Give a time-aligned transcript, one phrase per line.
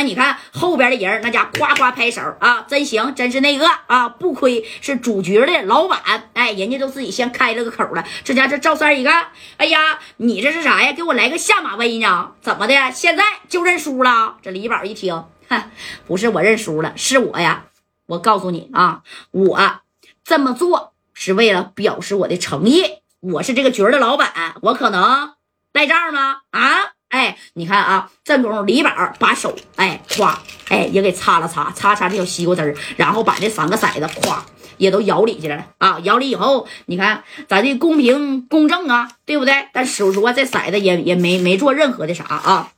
[0.00, 8.02] 那你看后边的人，那家夸夸拍手啊，真行，真是那个啊，不亏是主角的老板，哎，人家都自己先开了个口了。
[8.24, 9.26] 这家这赵三一看，
[9.58, 10.94] 哎呀，你这是啥呀？
[10.94, 12.32] 给我来个下马威呢？
[12.40, 12.90] 怎么的？
[12.92, 14.38] 现在就认输了？
[14.40, 15.64] 这李宝一听，哼，
[16.06, 17.66] 不是我认输了，是我呀。
[18.06, 19.80] 我告诉你啊，我
[20.24, 22.84] 这么做是为了表示我的诚意。
[23.20, 25.34] 我是这个局的老板，我可能
[25.74, 26.38] 赖账吗？
[26.52, 26.92] 啊？
[27.10, 30.34] 哎，你看啊，正宫李宝把手，哎，咵，
[30.68, 34.38] 哎，也给擦了擦，擦擦这小西瓜汁儿，然后把这三个骰子，咵，
[34.78, 35.98] 也都摇里去了啊！
[36.04, 39.68] 摇里以后，你看咱这公平公正啊，对不对？
[39.72, 42.72] 但实说这骰子也也没没做任何的啥啊。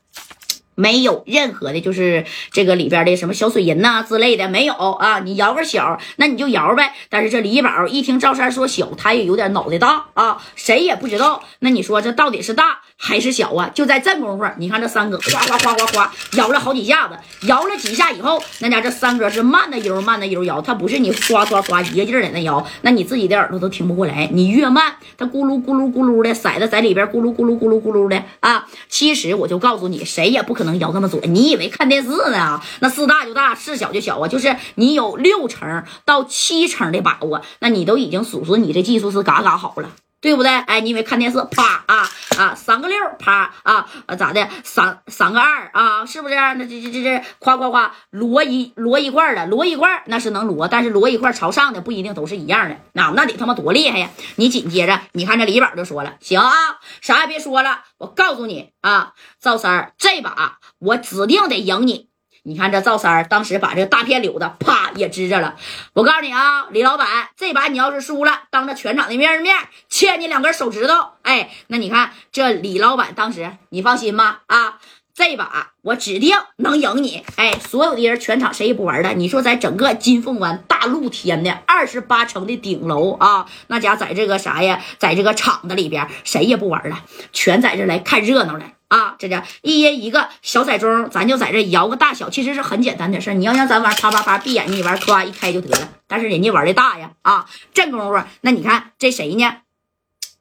[0.74, 5.20] 没有任何的，就是这个里边的什么小水银呐之类的，没有啊。
[5.20, 6.92] 你摇个小，那你就摇呗。
[7.10, 11.44] 但是这李宝一听赵三说小，他也有点脑袋大啊，谁也不知道。
[11.58, 13.70] 那你说这到底是大还是小啊？
[13.74, 24.26] 就在这功夫，你看这三哥哗哗哗哗哗摇了好几下子，摇了几下以后，那家这三哥是慢的悠慢的悠摇，他不是你唰唰唰一个劲儿在那摇，那你自己的耳朵都听不过来。
[24.32, 28.66] 你越慢，他咕噜咕噜咕噜的骰子在里边咕噜咕噜咕噜咕噜的啊。
[28.88, 30.62] 其实我就告诉你，谁也不可。
[30.62, 31.22] 能摇那么准？
[31.34, 32.60] 你以为看电视呢？
[32.80, 34.28] 那事大就大，事小就小啊。
[34.28, 39.90] 就是你有六成到七成的把握，那你都已经数数你这技术是嘎嘎好了，
[40.22, 40.50] 对不对？
[40.50, 44.48] 哎，你以为看电视，啪啊啊，三个六，啪啊啊，咋的？
[44.62, 46.34] 三三个二啊，是不是？
[46.36, 52.76] 那这这这这，夸夸夸，摞一摞一块的，摞一块那是能摞，但是摞一块朝上的不一定都是一样的。
[52.92, 54.08] 那那得他妈多厉害呀！
[54.36, 56.52] 你紧接着，你看这李宝就说了，行啊，
[57.00, 60.58] 啥也别说了，我告诉你啊，赵三儿这把。
[60.78, 62.08] 我指定得赢你！
[62.44, 65.54] 你看这赵三儿当时把这大片柳子啪也支着了。
[65.92, 69.56] 我告诉你啊，李老板，这把你要是输了，当着全场的面儿面
[69.88, 70.94] 切你两根手指头。
[71.22, 74.80] 哎，那你看这李老板当时，你放心吧啊，
[75.14, 77.24] 这把我指定能赢你。
[77.36, 79.12] 哎，所有的人全场谁也不玩了。
[79.14, 88.64] 你说在整个金凤湾大露天的二十八层的顶楼啊，那家在这个啥呀，在这个场子里边谁也不玩了，全在这来看热闹了。
[88.92, 93.32] 啊，这叫一人一个小彩钟，咱就在这摇个大小，其实是很简单的事儿。
[93.32, 95.88] 你要让咱玩，啪啪啪，闭眼睛一玩，咵一开就得了。
[96.06, 99.50] 但是人家玩的大呀，啊，这功夫，那你看这谁呢？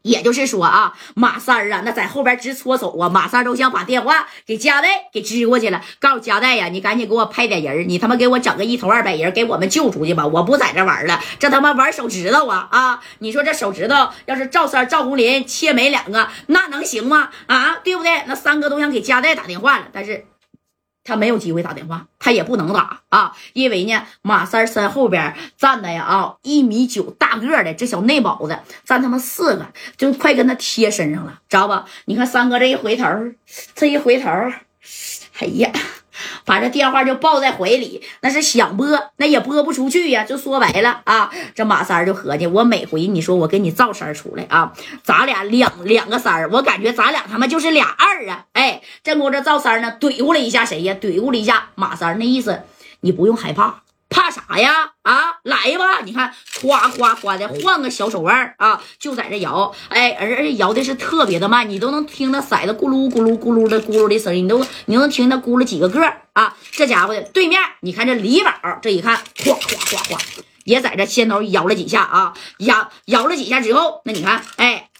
[0.03, 13.03] 也就是说啊，马三儿啊，那在后边直搓手啊，马三都想把电话给加代给支过去了，告诉加代呀，你赶紧给我派点人，你他妈给我整个一头二百人，给我们救出去吧，我不在这玩了，这他妈玩手指头啊啊！
[13.19, 17.29] 你说这手指头要是赵三、赵红林切没两个，那能行吗？
[17.47, 18.23] 啊，对不对？
[18.25, 20.25] 那三哥都想给加代打电话了，但是。
[21.11, 29.67] 他没有机会打电话，他也不能打啊，因为呢，马三身后边站的呀啊，一米九大个的这小内保的，站他妈四个，
[29.97, 31.83] 就快跟他贴身上了，知道吧？
[32.05, 33.05] 你看三哥这一回头，
[33.75, 34.29] 这一回头，
[35.39, 35.69] 哎呀。
[36.45, 38.87] 把这电话就抱在怀里，那是想拨，
[39.17, 40.23] 那也拨不出去呀。
[40.23, 44.73] 就说白了啊，这马三就合计，我每回你说我给你造三出来啊，
[45.03, 48.45] 咱俩两两个三儿，我感觉咱俩他妈就是俩二啊。
[48.53, 50.95] 哎，正宫这赵三呢，怼咕了一下谁呀？
[51.01, 52.61] 怼咕了一下马三，那意思
[53.01, 53.81] 你不用害怕。
[54.11, 54.91] 怕啥呀？
[55.03, 56.01] 啊，来吧！
[56.03, 66.55] 你看，哗哗哗的，换个小手腕啊，就在这摇，哎，而且摇的是特别的慢，你都能听那骰子咕噜咕噜咕噜的咕噜的声音，你都你能听那咕噜几个个啊！
[66.71, 68.51] 这家伙的对面，你看这李宝，
[68.81, 70.21] 这一看，哗哗哗哗，
[70.65, 74.90] 也在这先头摇了几下啊，摇摇了几下之后，那你看，哎。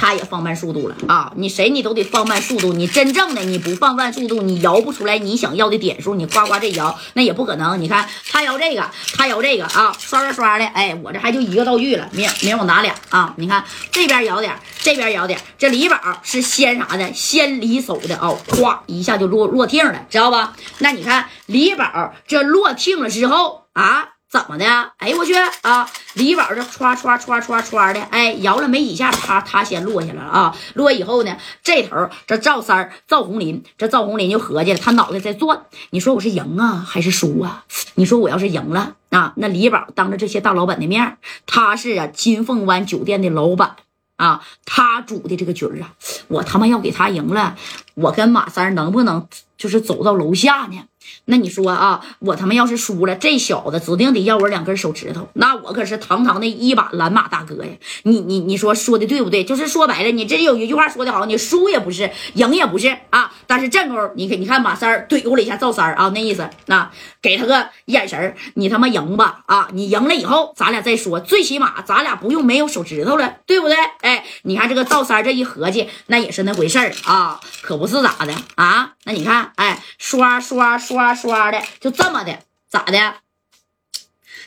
[0.00, 1.30] 他也放慢速度了啊！
[1.36, 2.72] 你谁你都得放慢速度。
[2.72, 6.14] 你真正的你不放慢速度，你摇不出来你想要的点数。
[6.14, 7.78] 你呱呱这摇那也不可能。
[7.78, 10.64] 你看他摇这个，他摇这个啊，刷刷刷的。
[10.64, 13.34] 哎，我这还就一个道具了，明明我拿俩啊。
[13.36, 13.62] 你看
[13.92, 15.38] 这边摇点，这边摇点。
[15.58, 17.12] 这李宝是先啥的？
[17.12, 20.56] 先离手的啊，咵一下就落落听了，知道吧？
[20.78, 24.08] 那你看李宝这落听了之后啊。
[24.30, 24.64] 怎么的？
[24.98, 25.90] 哎我去啊！
[26.14, 30.56] 李宝这歘歘歘歘歘的，哎，摇了没几下，他他先落下来了啊！
[30.74, 35.62] 落以后呢，这头这赵三赵红林，这赵红林就合计了，他脑袋在转。
[35.90, 37.64] 你说我是赢啊还是输啊？
[37.96, 43.74] 你说我要是赢了啊，那李宝当着这些大老板的面，他是啊金凤湾酒店的老板
[44.14, 45.90] 啊，他组的这个局啊，
[46.28, 47.56] 我他妈要给他赢了，
[47.94, 49.26] 我跟马三能不能
[49.58, 50.84] 就是走到楼下呢？
[51.26, 57.70] 那你说啊，我他妈要是输了，这小子指定得要我两根手指头，那我可是堂堂的一把蓝马大哥呀！
[58.04, 59.44] 你你你说说的对不对？
[59.44, 63.32] 就是说白了，你这有一句话说的好，你输也不是，赢也不是啊。
[63.46, 66.90] 但是正功你看你看马三儿怼过了一下赵三儿啊，那意思那
[67.22, 69.68] 给他个眼神你他妈赢吧啊！
[69.72, 73.76] 你赢了以后，咱俩再说，最起码咱俩不用没有手指头了，对不对？
[74.00, 78.92] 哎，你看这个赵三这一合计，那也是那回事儿啊，可不是咋的啊？
[79.04, 83.14] 那你看，哎，刷刷刷刷的，就这么的，咋的？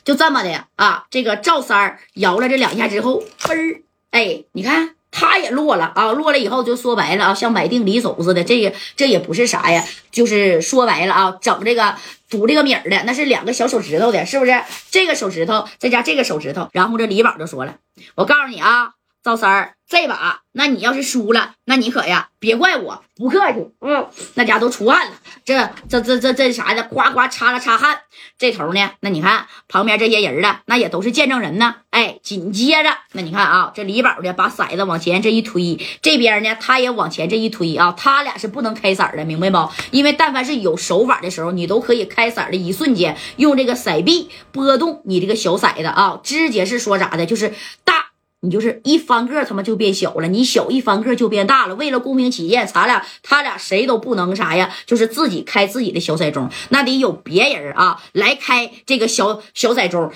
[0.04, 1.06] 就这么的啊！
[1.10, 6.12] 这个赵三儿摇了这两下之后，嘣儿，哎，你看他也落了啊！
[6.12, 11.96] 落了以后就说白了啊，像买定离手似的，这也这也不是啥呀，就是说白了啊，整这个
[12.30, 14.62] 赌这个米儿的，那是两个小手指头的，是不是？
[14.92, 17.78] 这个手指头再加这个手指头，然后这李宝就说了
[18.16, 18.92] ：“我告诉你啊。”
[19.24, 23.70] 赵三儿，这把那你要是输了，那你可呀别怪我不客气。
[23.80, 25.14] 嗯，那家都出汗了，
[25.46, 28.00] 这这这这这啥的，呱呱擦了擦汗。
[28.38, 31.76] 这头呢，那你看旁边这些人呢，那也都是见证人呢。
[31.92, 39.70] 哎，紧接着那你看啊，这李宝呢把骰子往前这一推，这边呢他也往前这一推啊，他俩是不能开色的，明白不？
[39.92, 47.54] 因为但凡是有手法的时候，你都可以开色的一瞬间用这个骰币拨动你这个小骰子啊，直接是说啥的，就是
[47.86, 48.03] 大。
[48.44, 51.76] 你就是一翻个，他妈就变小了；你小一翻个就变大了。
[51.76, 60.12] 为了公平起见，咱俩他俩谁都不能啥呀，就是自己开自己的小骰盅，那得有别人啊来开这个小小骰盅。